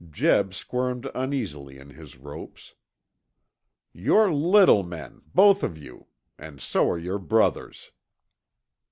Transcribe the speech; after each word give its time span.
Jeb 0.09 0.51
squirmed 0.55 1.07
uneasily 1.13 1.77
in 1.77 1.91
his 1.91 2.17
ropes. 2.17 2.73
"You're 3.93 4.33
little 4.33 4.81
men, 4.81 5.21
both 5.35 5.61
of 5.61 5.77
you, 5.77 6.07
and 6.39 6.59
so 6.59 6.89
are 6.89 6.97
your 6.97 7.19
brothers." 7.19 7.91